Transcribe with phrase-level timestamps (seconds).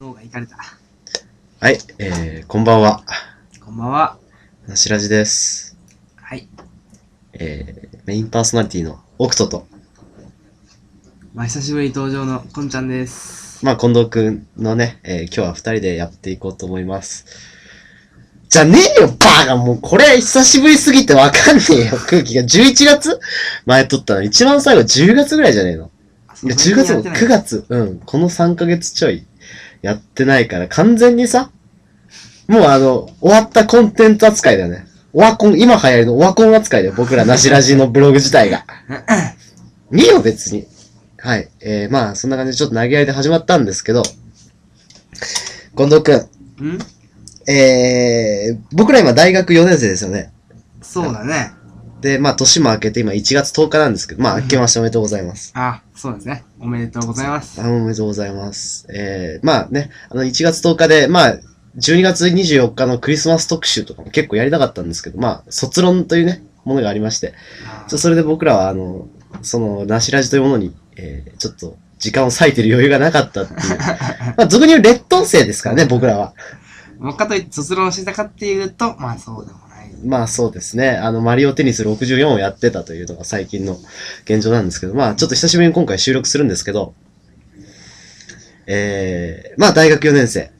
[0.00, 0.56] 脳がいかれた。
[1.58, 3.02] はい、えー、こんばんは。
[3.60, 4.16] こんばんは。
[4.68, 5.76] なしらじです。
[6.14, 6.48] はい。
[7.32, 9.66] えー、メインパーソナリティのオクトと、
[11.34, 13.64] まあ、久しぶりに登場のこんちゃんです。
[13.66, 17.26] まあ、近藤くんのね、えー、今日は二人でやっていこうと思います。
[18.50, 22.42] じゃねえよ、バーがもうこれ久しぶりすぎてわかんねえよ、空気が。
[22.42, 23.18] 11月？
[23.66, 24.22] 前撮ったの。
[24.22, 25.90] 一番最後10月ぐらいじゃねえの。
[26.44, 27.64] いや、10月も9月。
[27.68, 27.98] うん。
[27.98, 29.26] この3ヶ月ちょい
[29.82, 31.50] やってないから、完全にさ、
[32.46, 34.86] もうあの、終わったコンテンツ扱いだよね。
[35.12, 36.94] オワコン、今流行りのオワコン扱いだよ。
[36.96, 38.64] 僕らなしラジのブログ自体が。
[39.92, 40.66] いいよ、別に。
[41.18, 41.48] はい。
[41.60, 44.02] えー、まあ、そんな感じでちょっと投げ合いで始まったんですけど、
[45.76, 46.12] 近藤く
[46.62, 46.78] ん、ん？
[47.50, 50.32] えー、僕ら今大学4年生ですよね。
[50.82, 51.52] そうだね。
[52.00, 55.52] で、まあ、年も明けて今1月10日なんですけど、まあ、明けましておめでとうございます。
[55.54, 56.44] あ、そうですね。
[56.60, 57.60] おめでとうございます。
[57.60, 58.86] あおめでとうございます。
[58.90, 61.38] えー、まあね、あの、1月10日で、まあ、
[61.76, 67.34] 12月24日のクリスマス特集とかも結構やりたかったんですけど、まあ、卒論というね、ものがありまして、
[67.66, 69.08] あちょそれで僕らは、あの、
[69.42, 73.58] その、なしラジというものに、えー、ちょっと、時間を割いてる余裕がなかったっていう。
[74.38, 76.34] まあ、俗に言う劣等生ですからね、僕らは。
[76.98, 79.67] もうかといって卒論してたかっていうと、まあそうでも。
[80.04, 80.90] まあそうですね。
[80.90, 83.78] あの、マリオテニス64をやってたというのが最近の
[84.24, 86.94] 現状なんですけど、まあちょっと久しぶりに今回収録するんですけど、
[88.66, 90.50] えー、まあ大学4年生。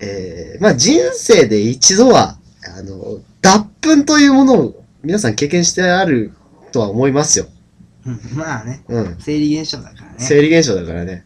[0.00, 2.38] えー、まあ人生で一度は、
[2.76, 3.60] あの、脱
[3.96, 6.32] 粉というものを皆さん経験してある
[6.72, 7.46] とは思いますよ。
[8.06, 8.82] うんまあね。
[8.88, 9.16] うん。
[9.18, 10.14] 生理現象だからね。
[10.18, 11.24] 生理現象だからね。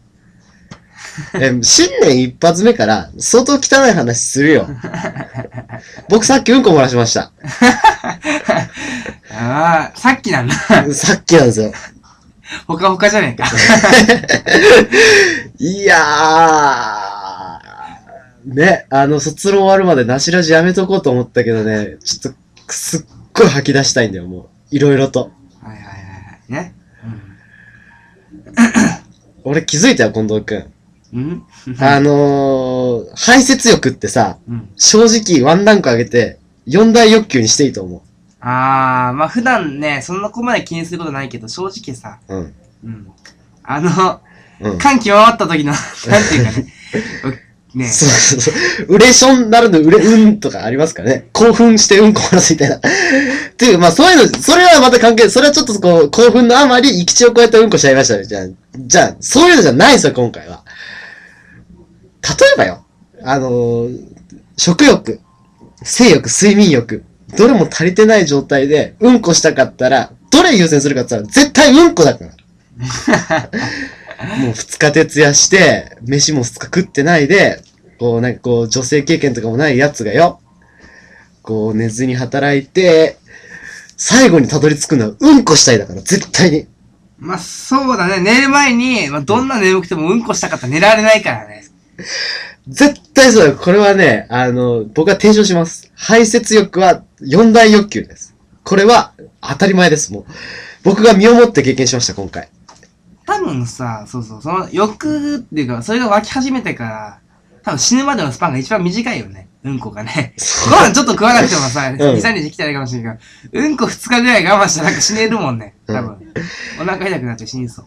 [1.33, 4.67] え、新年一発目から相当汚い話するよ。
[6.09, 7.31] 僕さっきうんこ漏らしました。
[9.31, 10.55] ああ、さっきなんだ。
[10.93, 11.73] さっきなんですよ。
[12.67, 13.49] ほかほかじゃねえか。
[15.57, 22.39] いやー、ね、あの、卒論終わるまでなしラジやめとこうと思ったけどね、ちょっと、
[22.73, 23.01] すっ
[23.33, 24.75] ごい吐き出したいんだよ、もう。
[24.75, 25.31] いろいろと。
[25.61, 25.97] はいはいはいは
[26.49, 26.53] い。
[26.53, 26.75] ね。
[29.43, 30.74] 俺気づいたよ、近藤くん。
[31.15, 31.43] うん。
[31.67, 34.69] うんあのー、排泄欲ってさ、うん。
[34.75, 38.03] 正直ワンランク上げて、四大欲求にしていいと思
[38.41, 42.35] ああ、まあ普段ね、そんなこまで気にすることないけど、正直さ、う。
[42.35, 42.55] うん。
[42.83, 43.11] うん。
[43.63, 44.21] あの、
[44.59, 44.77] うん。
[44.77, 45.71] 感極まった時の、
[46.07, 46.65] なんていうかね。
[47.75, 48.51] ねそうそうそ
[48.83, 48.95] う。
[48.95, 51.27] ウレションなるのウレ、うんとかありますからね。
[51.33, 52.77] 興奮してうんこ漏らすみたいな。
[52.77, 52.79] っ
[53.57, 58.25] ていう、まあそういうの、それはまた関係、それはちょっとこう、興奮のあまり、生き地を超えたうんこしちゃいましたね。
[58.25, 60.63] じゃあ、じゃあ、そういうのじゃないんですよ、今回は。
[62.27, 62.85] 例えばよ、
[63.23, 64.15] あのー
[64.57, 65.19] 食欲、
[65.83, 67.03] 性欲、睡眠欲、
[67.37, 72.31] どれも足りてない状態で、うんこしたかったら、どれ優先するかって言ったら、絶対うんこだから。
[74.39, 77.61] もう二日徹夜して、飯も二日食ってないで、
[77.99, 80.39] こうなんかこう女性経験とかもないやつがよ、
[81.41, 83.17] こう寝ずに働いて、
[83.97, 86.67] 最後にたどり着くのはうんこしたいだから、絶対に。
[87.17, 88.19] まあ、そうだね。
[88.19, 91.65] 寝る前に、まあ、どんな眠くてもうんこしたかったら寝られないからね。
[92.67, 93.55] 絶対そう。
[93.55, 95.91] これはね、あの、僕は提唱します。
[95.95, 98.35] 排泄欲は四大欲求です。
[98.63, 100.25] これは当たり前です、もう。
[100.83, 102.49] 僕が身をもって経験しました、今回。
[103.25, 107.19] 多分さ、そうそう、その欲っていうか、それが湧き始めてから、
[107.63, 109.47] 多分死ぬまでのスパンが一番短いよね。
[109.63, 110.35] うんこがね。
[110.69, 113.17] ご飯ちょっと食わなくてもさ、2、 3日生きたらいいかもしれない
[113.51, 115.73] けど、うんこ2日ぐらい我慢したらなんか死ねるもんね。
[115.87, 116.17] 多分。
[116.79, 117.85] お腹痛くなっちゃう死にそう。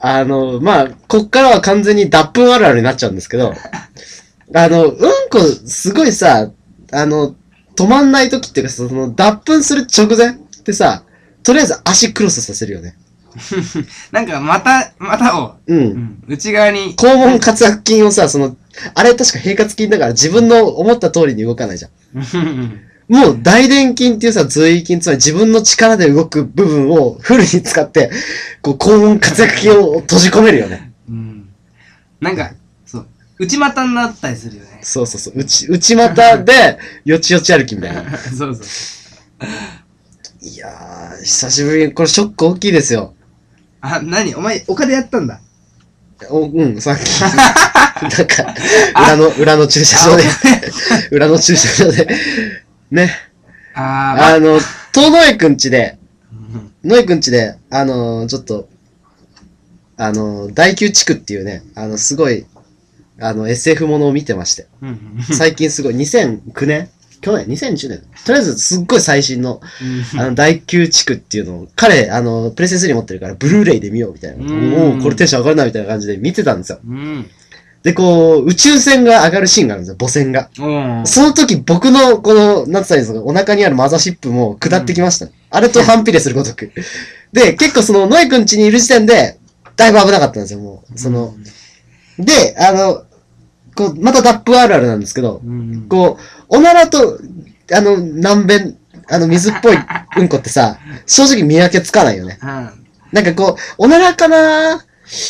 [0.00, 3.52] あの、まあ、こっからは完全に脱粉あるあるになっちゃうんですけど、
[4.54, 4.96] あの、うん
[5.30, 6.50] こ、すごいさ、
[6.92, 7.34] あの、
[7.76, 10.32] 止まんない時っていうか、その、脱粉する直前っ
[10.64, 11.04] てさ、
[11.42, 12.96] とりあえず足クロスさせるよね。
[14.10, 15.74] なんか、また、またを、う。
[15.74, 18.56] うんん、内側に、肛門括約筋をさ、その、
[18.94, 21.90] あれ確か平滑筋だから自分の思った通りに動かないじゃん。
[23.10, 28.08] もう大臀筋っていうさ、髄筋、つまり自分の力で動く部分をフルに使って、
[28.62, 30.92] こう、肛門括約筋を閉じ込めるよね。
[31.08, 31.48] うん。
[32.20, 32.52] なんか、
[32.86, 33.06] そう、
[33.40, 34.78] 内股になったりするよね。
[34.82, 35.34] そうそうそう。
[35.36, 38.16] 内、内股で、よちよち歩きみたいな。
[38.30, 38.64] そうそう。
[40.42, 43.14] いやー、久しぶりに、これショック大きいですよ。
[43.80, 44.36] あ、何？
[44.36, 45.40] お前、丘でやったんだ？
[46.28, 47.00] おうん、さっき。
[47.20, 48.54] なんか、
[48.94, 50.22] 裏の、裏の駐車場で、
[51.10, 52.06] 裏の駐車場で、
[52.90, 53.10] ね。
[53.74, 54.58] ああの、
[54.92, 55.98] 遠野江くんちで、
[56.32, 58.68] うん野江くんちで、あのーちょっと、
[59.96, 62.46] あのー大宮地区っていうね、あの、すごい、
[63.20, 64.66] あの、SF ものを見てまして。
[64.82, 66.88] うん最近すごい、2009年？
[67.20, 68.02] 去年 ?2010 年？
[68.24, 69.60] とりあえずすっごい最新の、
[70.18, 74.44] あの、大宮地区っていうのを、彼、あの、プレステ3持ってるから、ブルーレイで見ようみたいな。
[74.44, 76.80] うんおおこれテンション上がるなみたいな感じで見てたんですよ。
[77.84, 77.90] うん。
[77.90, 80.50] で、こう、宇宙船が上がるシーンがあるんですよ、母船が。
[80.58, 85.28] おーその時、僕の、この、なんつったらいいんですか、お腹にあるマザーシップも下ってきました。
[85.50, 86.72] あれと反比例するごとく。
[87.32, 89.38] で、結構その、ノイ君家にいる時点で、
[89.76, 90.98] だいぶ危なかったんですよ、もう。
[90.98, 91.34] その、
[92.18, 93.04] で、あの、
[93.74, 96.18] こう、またダップあるあるなんですけど、うん、こ
[96.50, 97.18] う、おならと、
[97.72, 98.76] あの、軟便、
[99.08, 99.76] あの、水っぽい
[100.18, 102.38] うんこってさ、正直見分けつかないよね。
[102.42, 102.48] うん。
[103.12, 104.84] なんかこう、おならかな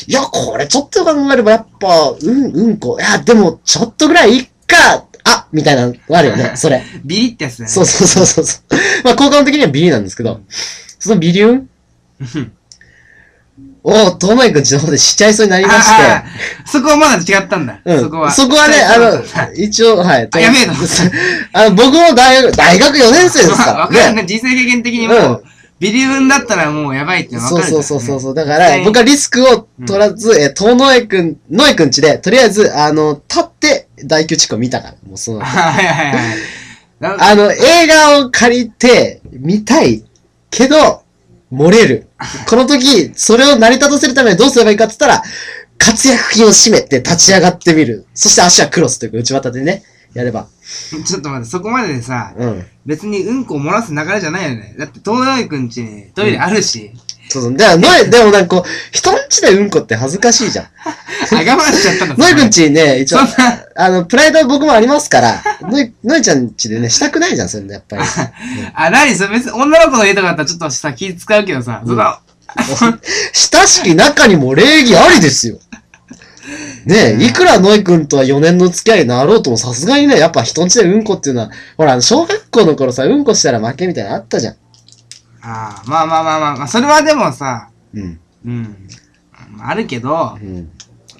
[0.06, 2.98] いや、これちょっと考えればやっぱ、うん、うんこ。
[2.98, 6.82] いや、でも、ちょっとぐらいいっか、あみたいなのあるよね、 それ。
[7.04, 7.70] ビリってやつだね。
[7.70, 8.76] そうそうそうそうそう。
[9.04, 10.40] まあ、効果音的にはビリなんですけど、
[10.98, 11.68] そのビリュン？
[12.20, 12.52] うん
[13.82, 16.22] を、トーマイ君ちの方でしちゃいそうになりまして、
[16.66, 17.80] そこはまだ違ったんだ。
[17.82, 18.00] うん。
[18.00, 18.30] そこは。
[18.30, 20.28] そこはね、あの、一応、はい。
[20.30, 20.72] あやべえと
[21.54, 23.90] あの、僕も大学、大学4年生ですか わら。
[23.90, 23.98] ね。
[23.98, 24.24] かるね。
[24.26, 25.44] 人生経験的にもうんう、
[25.80, 27.82] ビリウンだったらもうやばいってわかそうるからね。
[27.82, 28.34] そうそうそうそう。
[28.34, 34.94] だから、うん僕はリスクを取らず、えー、遠野江くん、野江くんちで、とりあえず、あの、立って、大宮地区を見たから。
[35.06, 36.38] もうその、はいはいはい。
[37.00, 40.04] な あの、映画を借りて、見たい。
[40.50, 41.02] けど、
[41.50, 42.08] 漏れる。
[42.46, 45.22] この時、それを成り立たせるためにどうすればいいかって言ったら、
[45.78, 48.04] 活躍筋を締めて立ち上がってみる。
[48.14, 49.82] そして足はクロスというか内股でね、
[50.14, 50.46] やれば。
[51.04, 52.66] ちょっと待って、そこまででさ、うん。
[52.86, 54.74] 別にうんこを漏らす流れじゃないよね。
[54.78, 56.92] だって、東大くんちにトイレあるし、
[57.30, 57.54] そうそう。
[57.54, 60.64] でも、ノエ、でもなんかこう、人んちでうんこって恥ずかしいじゃん。
[60.84, 62.14] あ、我慢しちゃったんだ。
[62.18, 63.18] ノエくんちね、一応
[63.76, 68.02] あの、プライドは僕もありますから、ノエ、ノエちゃんちでね、したくないじゃん、それね、やっぱり。
[68.74, 72.18] あ、なにそれ別に女の子の家とかだったらちょっとさ、気使うけどさ、その、
[73.32, 75.58] 親しき中にも礼儀ありですよ。
[76.86, 84.54] ねえ、いくらノイ君とは4年の付き合いになろうともさすがにね、やっぱ人んちでうんこっていうのは、ほら、小学校の頃さ、うんこしたら負けみたいなのあったじゃん。
[85.42, 88.20] ああ、まあまあまあまあ、まあ、それはでもさ、うん。
[88.46, 88.76] うん。
[89.60, 90.70] あるけどう、ん。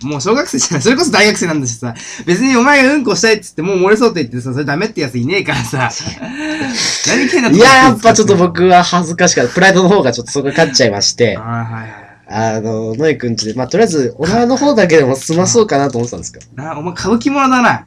[0.03, 1.95] もう小学生じゃない、それこそ大学生なんだしさ、
[2.25, 5.91] 別にお前がうんこしたいっつってもう漏れそうって言ってさ、それダメってやついねえからさ、
[7.09, 9.53] 何けんないや、やっぱちょっと僕は恥ずかしかった。
[9.53, 12.10] プライドの方がちょっとそこが勝っちゃいましてあ、あ、はいはい。
[12.33, 16.63] あの、ノイ君ちで、まあ、とりあえず、おならの方だけでも済まそうかなと思ってたんですけど。
[16.63, 17.87] な、お前歌舞伎者だな。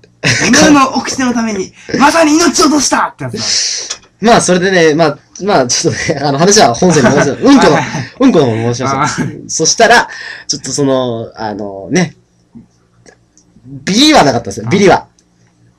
[0.50, 4.28] お前の掟のために、まさに命を落としたってやつだ。
[4.28, 7.31] まあ、それでね、まあ、まあ、ちょっとね、あの、話は本線に戻す。
[7.31, 7.84] うんこのはい、
[8.19, 9.50] うんこの方しまあした。
[9.50, 10.10] そしたら、
[10.48, 12.18] ちょっとその、あの、ね、
[13.66, 15.07] ビリはなかったんですよ、ビリは。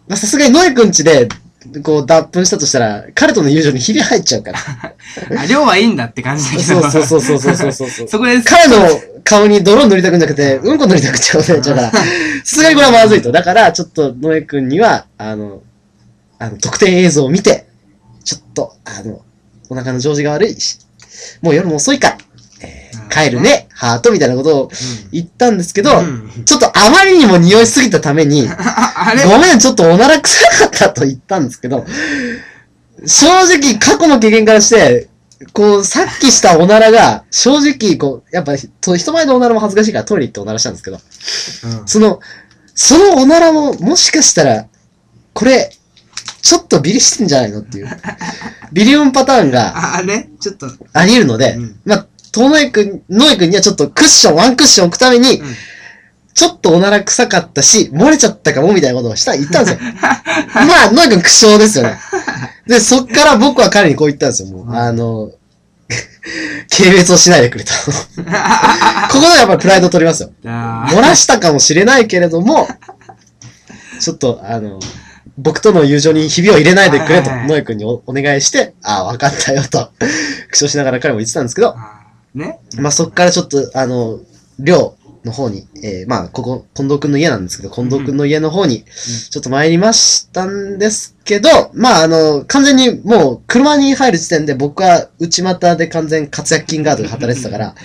[0.08, 1.28] まあ、さすがにノエくんちで、
[1.82, 4.58] こう、脱粉したとしたら、彼との友情にひび入っちゃうから。
[5.40, 6.62] あ、量はいいんだって感じだけど。
[6.90, 8.18] そうそうそうそうそうそうそ。
[8.18, 11.60] こで彼の顔に泥塗りたくなくて、うんこ塗りたくちゃうね。
[11.60, 12.02] だから、 さ
[12.44, 13.32] すがにこれはまずいと。
[13.32, 15.62] だから、ちょっと、ノエ君には、あの、
[16.38, 17.66] あの、特典映像を見て、
[18.24, 19.22] ちょっと、あの、
[19.70, 20.78] お腹の調子が悪いし、
[21.40, 22.18] もう夜も遅いから、
[23.10, 24.70] 帰るね、ハートみたいなことを
[25.12, 26.44] 言ったんですけど、うん。
[26.44, 28.48] ちょっとあまりにも匂いすぎたために、
[29.26, 31.84] ごめん、ちょっとおなら臭かったと言ったんですけど、
[33.06, 35.08] 正直過去の経験からして、
[35.52, 41.00] こう、さっきしたおならが、正直、こう、やっぱ、と人前のおならも恥ずかしいからトイレ行っておならしたんですけど、
[41.80, 41.88] うん。
[41.88, 42.20] その、
[42.74, 44.66] そのおならも、もしかしたら、
[45.32, 45.70] これ、
[46.40, 47.88] ちょっとビリしてんじゃないのっていう。
[48.72, 50.28] ビリオンパターンがあ、あれ？
[50.40, 51.80] ちょっと、あり得るので、うん。
[51.84, 55.46] まあ、とのえくん、のえくんにはちょっとクッション、ワンクッション置くために、うん
[56.34, 59.92] ちょっとおなら臭かったし、漏れちゃったかもみたいなことをした、言ったんですよ。
[60.52, 61.96] まあ、のえくん苦笑ですよね。
[62.66, 64.66] で、そっから僕は彼にこう言ったんですよ、もう。
[64.66, 65.30] うんあの、
[66.76, 67.70] 軽蔑をしないでくれと。
[67.86, 67.92] こ
[69.12, 70.32] こでやっぱりプライドを取りますよ。
[70.44, 72.66] あ漏らしたかもしれないけれども、
[74.00, 74.80] ちょっと、あの、
[75.38, 79.92] 僕との友情にひびを入れないでくれと、ノエ君におお願いして、ああ、わかったよと、
[80.50, 82.03] 苦笑しながら彼も言ってたんですけど、あ
[82.34, 84.20] ねまあそっからちょっと、あの、
[84.58, 97.74] 寮の方に、えー、まあここ、近藤くんの家なんですけど、近藤くんの家の方に、ちょっと参りましたんですけど、まああの、完全にもう車に入る時点で僕は内股で完全活躍金ガードで働いてたから、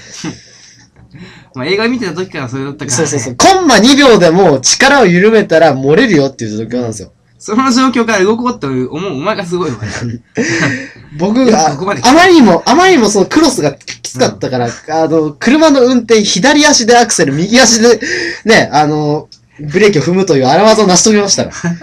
[1.56, 2.96] まあ、映画見てた時からそれだったから、ね。
[2.98, 3.36] そうそうそう。
[3.36, 7.12] コンマ2秒でも力を緩めたら漏れるよっていう状況なんですよ。
[7.40, 10.22] その状況から動こうって思う、お前がすごいわね。
[11.18, 18.02] 僕があまりにも、あまりにもそのクロスがきつかったから、あの、車の運転、左足でアクセル、右足で、
[18.44, 19.30] ね、あの、
[19.62, 21.76] ブレーキを踏むという荒技を成し遂げましたから。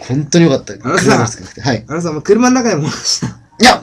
[0.08, 0.72] 本当によかった。
[0.72, 1.28] あのさ。
[1.62, 1.84] はい。
[1.86, 3.26] あのさ、もう車の中でもした。
[3.26, 3.30] い
[3.60, 3.82] や、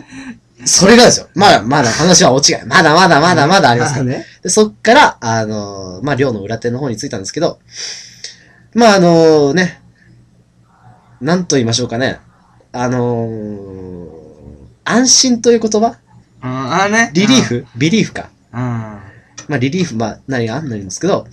[0.66, 1.28] それがですよ。
[1.36, 4.06] まだ、まだ話は落ちが、まだまだまだまだありますから。
[4.06, 4.26] ね。
[4.42, 7.60] で、そっから、あのまあ、寮の裏手の方に着いたんですけど、
[8.74, 9.83] まあ、あのね、
[11.24, 12.20] なんと言いましょうかね。
[12.72, 14.24] あのー
[14.86, 15.98] 安心という言葉？
[16.44, 17.12] うん、あれね。
[17.13, 17.65] リリーフ？
[17.77, 18.30] ビリーフか。
[18.51, 18.60] うん。
[18.60, 21.25] まあ、リリーフ、まあ、何があんのんですけど、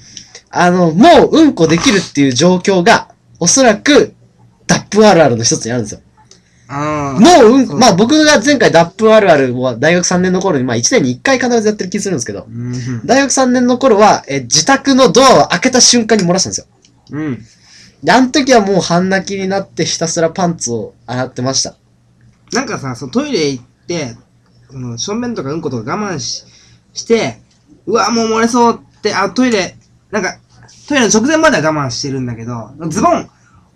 [0.51, 4.15] あの、もううんこできるっていう状況が、おそらく、
[4.67, 6.01] ダップあるあるの一つにあるんですよ。
[6.69, 12.73] もううんまあ僕が前回ダップあるあるは大学3年の頃に、まあ1年に1回必ずやってる気するんですけど、うん。
[13.05, 16.67] 大学3年の頃は、え、自宅のドアを開けた瞬間に漏らしたんですよ。
[17.11, 17.45] うん。
[18.03, 21.77] で、あの時はもう半泣きになってひたすらパンツを洗ってました。
[22.53, 24.17] なんかさ、そのトイレ行って、
[24.71, 26.45] その、正面とかうんことか我慢し、
[26.93, 27.39] して、
[27.87, 29.77] うわ、もう漏れそうって、あ、トイレ、
[30.11, 30.39] なんか、
[30.89, 33.29] トイレの直前までは我慢してるんだけど、ズボン、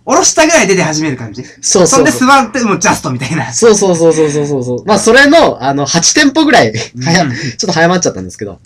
[0.04, 1.42] 下ろしたぐらい出て始める感じ。
[1.44, 3.52] そうそうそんで座って、もうジャストみたいな。
[3.52, 4.84] そうそうそうそうそうそうそう。
[4.84, 8.58] まあ、それの、あの、8店舗ぐらい、早、うんちょっと早まっちゃったんですけど、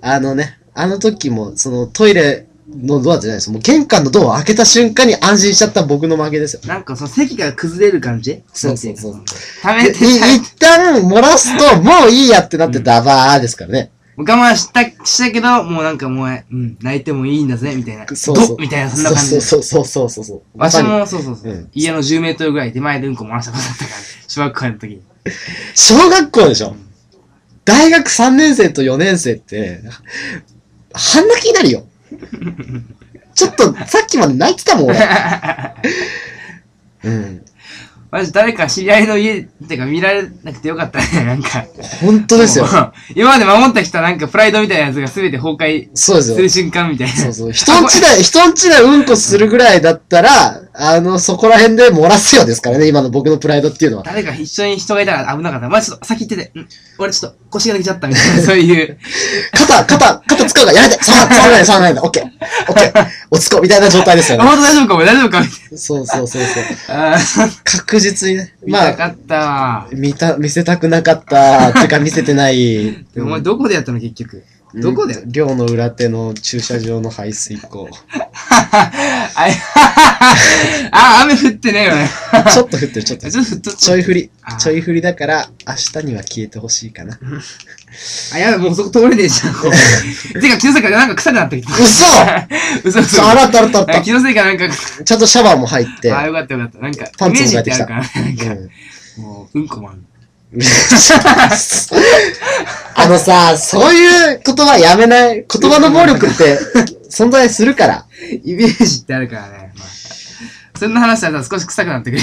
[0.00, 3.50] あのね、あの時も、そのトイレのドアじゃないです。
[3.50, 6.62] もう玄関のドアを開けた瞬間に安心しちゃった僕の負けですよ。
[6.66, 8.42] なんかその席が崩れる感じ？
[8.52, 9.14] そうそうそう
[9.62, 13.90] ためでて、い一旦漏らすと、もういいやってなってダバーですからね。
[14.16, 18.04] 我慢した、したけど、もうなんかもう、うん、泣いてもいいんだぜ、みたいな。
[18.16, 19.40] そうそうみたいな、そんな感じで。
[19.40, 20.58] そうそうそうそうそうそう。
[20.58, 23.96] わしも、そうそうそう、うん家の10メートルぐらい手前でうんこ漏らしたことだったから、
[24.26, 25.02] 小学校の時に。
[25.74, 26.74] 小学校でしょ？
[27.64, 29.82] 大学3年生と4年生って、
[30.92, 31.86] 半泣きになるよ。
[33.34, 34.98] ちょっと、さっきまで泣いてたもん、俺。
[37.04, 37.42] うん。
[38.10, 41.66] マジ誰か知り合いの家ってか見られなくてよかったね、なんか。
[42.00, 42.66] 本当ですよ
[43.14, 46.48] 今まで守ってきたなんかプライドみたいなやつが全て崩壊する。
[46.48, 47.14] 瞬間みたいな。
[47.14, 47.52] そうそう。
[47.52, 54.04] 人んちで、人んちでうんこするぐらいだったら、あの、そこら辺で漏らすよですからね、今の僕のプライドっていうのは。
[54.04, 55.68] 誰か一緒に人がいたら危なかった。
[55.68, 56.68] まあちょっと先行ってて、うん、
[56.98, 58.96] 俺ちょっと腰が抜けちゃったみたいな、 そういう。
[59.52, 62.24] 肩、肩、肩使うからやめて触らないで触らないでオッケー
[62.68, 64.50] オッケー 落ち着こうみたいな状態ですよあ、ね。
[64.50, 67.50] 本当大丈夫かも大丈夫かみたいそうそうそうそう。
[67.64, 68.54] 確実にね。
[68.64, 69.88] 見まあ、たかったわ。
[69.90, 71.72] 見た、見せたくなかった。
[71.72, 73.04] てか見せてない。
[73.18, 74.44] お前どこでやったの結局？
[74.74, 77.88] どこでうん寮の裏手の駐車場の排水溝。
[78.12, 79.46] あ、
[80.92, 82.10] あ、雨降ってねえよね。
[82.52, 83.30] ちょっと降ってる、ちょっと。
[83.30, 84.56] ちょっと、ちょっと、ちょい降りあ。
[84.56, 87.18] ちょい降りだから、明日には消えてほしいかな。
[88.34, 89.54] あ、やばい、もうそこ通れねえじゃん。
[90.40, 91.74] てか、気のせいかなんか臭くなってきた。
[91.74, 92.04] 嘘
[92.84, 93.28] 嘘嘘。
[93.28, 95.04] あらったあらった気のせいかなんか、た。
[95.04, 96.12] ちゃんとシャワーも入って。
[96.12, 96.78] あ、よかったよかった。
[96.78, 97.86] なんか、パンツもイメージってきた
[99.20, 100.04] もう、うんこマン。
[103.00, 105.46] あのさ、そういう言葉やめない。
[105.46, 106.58] 言葉の暴力って
[107.08, 108.06] 存在するから。
[108.44, 109.72] イメージってあるからね。
[109.76, 112.22] まあ、そんな話したら少し臭くなってくる。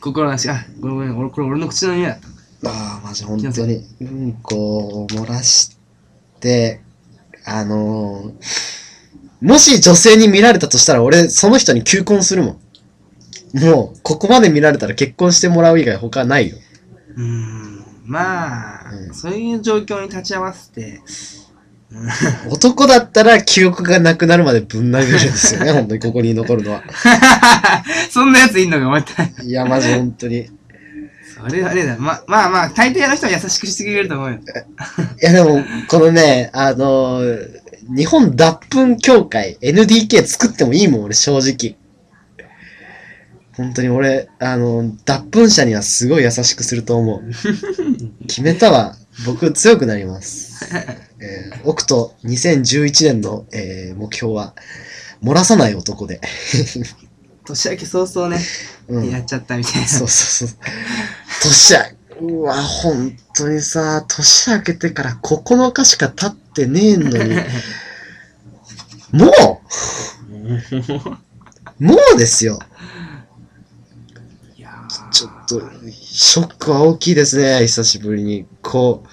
[0.00, 2.18] 心なし、あ、ごめんごめん、俺、これ俺の口の匂いだっ
[2.62, 2.70] た。
[2.70, 3.84] ああ、マジ本当に。
[4.00, 5.76] うんこを漏らし
[6.40, 6.80] て、
[7.44, 8.84] あのー
[9.44, 12.58] もし女性に見られたとしたら俺、その人に求婚するも
[13.52, 13.58] ん。
[13.60, 16.56] もう、ここまで見られたら結婚してもらう以外他ないよ。
[17.16, 17.63] うーん、
[18.04, 21.00] まあ、うんそういう状況に立ち会わせて、
[22.50, 26.82] 男だったら記憶がなくなるまでぶん殴るんですよね、 本当にここに残るのは。
[28.10, 29.22] そんなやついんのか、また。
[29.42, 30.38] いや、マジ本当に。
[30.38, 30.50] い
[31.34, 31.96] それはあれだ。
[31.98, 34.38] ま、まあまあ、大抵の人は優しくしてくれると思うよ。
[35.20, 41.76] や、でも、このね、あのー日本脱粉協会 NDK 作ってもいいもん、俺正直。
[43.56, 47.22] 本当に俺、あの、脱粉者にはすごい優しくすると思う。
[48.26, 48.96] 決めたわ。
[49.26, 50.66] 僕強くなります。
[51.20, 54.54] えー、オクト2011年の、えー目標は、
[55.22, 56.20] 漏らさない男で。
[57.46, 58.42] 年明け早々ね、
[58.88, 59.10] うん。
[59.10, 59.88] やっちゃったみたいな。
[59.88, 60.58] そうそうそう。
[61.42, 61.78] 年明
[62.20, 67.34] うわ、本当にさ、年明けてから9日しか経ってねえのに、
[69.12, 69.60] も
[71.80, 72.58] うもうですよ。
[75.14, 78.46] ちょっと、ショックは大きいですね、久しぶりに。
[78.62, 79.08] こう、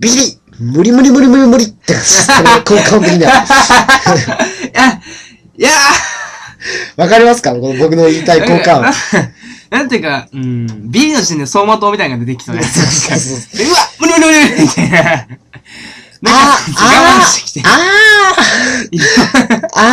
[0.00, 3.30] ビリ無理無理無理無理無理って感じですかね、効果音的には。
[3.30, 5.00] いや、
[5.56, 5.70] いや
[6.96, 7.52] わかりますか？
[7.52, 8.82] この僕の言いたい効果音。
[8.82, 8.92] な
[9.78, 12.74] なんていうか、うん、ビリの時点で走馬灯みたいなのが出てきそうなやつ。
[12.82, 13.34] そ
[13.64, 14.98] うわ無理無理無理みたいな。
[14.98, 15.28] なんか
[16.20, 17.62] あ我慢してきて。
[17.64, 17.70] あ
[19.74, 19.86] ああ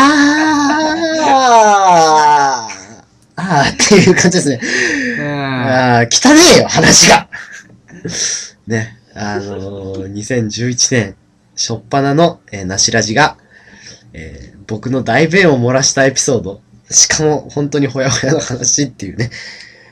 [1.21, 1.35] あ
[2.63, 2.84] ああ
[3.37, 4.59] っていう感じですね。
[5.19, 5.25] うん
[5.67, 7.27] ああ、汚ねえよ、話が。
[8.67, 11.15] ね、あのー、2011年、
[11.55, 13.37] しょっぱなの、えー、なしラジが、
[14.13, 19.29] えー僕の大便を漏らしたエピソード、しかも本当にほやほやの話っていうね、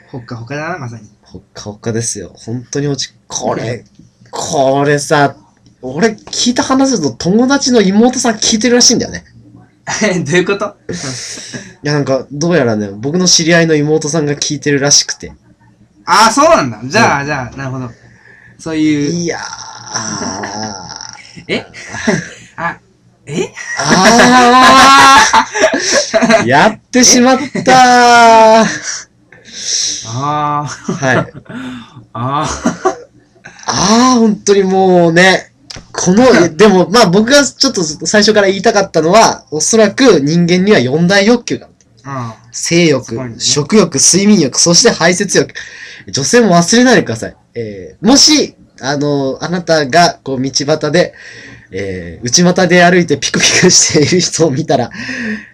[0.10, 1.10] ほっかほかだな、まさに。
[1.22, 2.34] ほっかほっかですよ。
[2.36, 3.84] 本当に落ち、これ、
[4.32, 5.36] これさ、
[5.82, 9.26] 俺聞いた話だと友達の妹さん聞いてるらしいんだよね。
[9.86, 9.92] ど
[10.34, 10.76] ういうこと？
[10.90, 10.94] い
[11.88, 15.34] や、なんか、どうやらね、僕の知り合いの妹さんが聞いてるらしくて。
[16.06, 16.80] ああ、そうなんだ。
[16.84, 17.90] じゃあ、じゃあ、なるほど。
[18.58, 19.42] そういう、いやー、
[21.48, 21.66] え？
[22.56, 22.78] あ、
[23.26, 23.50] え？
[23.80, 26.46] あー。
[26.48, 27.76] やってしまったー。
[27.76, 28.66] あ
[30.08, 31.18] あ、はい。
[32.14, 32.48] ああ、
[33.66, 35.52] ああ、本当にもうね、
[35.92, 41.76] この、えでも、まあ僕がちょっと最初から言いたかったのは、おそらく人間には四大欲求がある。
[42.06, 42.34] うん。
[42.52, 45.54] 性欲ね、食欲、睡眠欲、そして排泄欲。
[46.08, 47.36] 女性も忘れないでください。
[47.56, 51.14] えー、もし、あの、あなたが、こう、道端で、
[51.72, 54.92] えー、内股で歩いてピクピクしている人を見たら、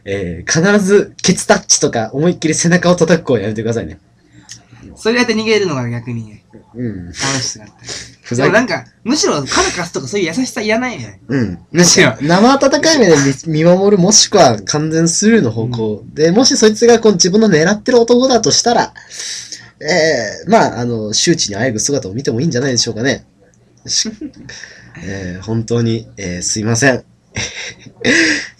[0.03, 3.99] えー、必ず、ケツタッチとか思いっきり背中を叩く子をやめてくださいね。
[4.95, 6.43] それやって逃げるのが逆にね、
[6.75, 7.05] うん。
[7.05, 8.18] 楽しさがあったり。
[8.29, 11.19] ふざけでもなんか、むしろカラカスとかそういう優しさいらないよね。
[11.27, 11.59] うん。
[11.71, 12.15] むしろ。
[12.21, 13.15] 生温かい目で
[13.47, 18.93] 見見守るもしくは完全スルーの方向、で、もしそいつがこう自分の狙ってる男だとしたら、
[19.81, 23.25] えー、まあ、あの、周知にあえぐ姿を見てもいいんじゃないでしょうかね。
[23.87, 24.11] し
[25.03, 27.03] えー、本当に、えー、すいません。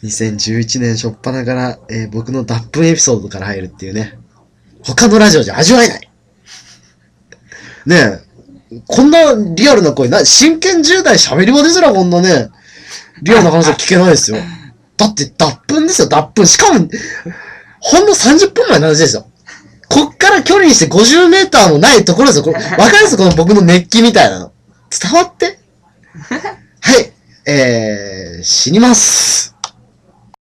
[0.02, 4.18] 2011年初っ端から、えー僕の脱粉エピソードから入るっていうね。
[4.82, 6.10] 他のラジオじゃ味わえない。
[7.86, 8.29] ねえ、
[8.88, 12.50] こんなリアルな声、な、真剣10代喋り場ですらこんなね、
[13.22, 14.38] リアルな話は聞けないですよ。
[14.96, 16.46] だって脱粉ですよ、脱粉。
[16.46, 16.88] しかも、
[17.80, 19.26] ほんの30分前の話ですよ。
[19.90, 22.44] こっから距離にして50メーターもないところですよ。
[22.44, 23.18] これわかります？
[23.18, 24.52] この僕の熱気みたいなの。
[24.92, 25.58] 伝わって？
[26.82, 27.12] はい。
[27.48, 29.56] えー、死にます。